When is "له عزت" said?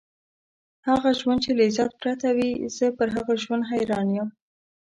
1.57-1.91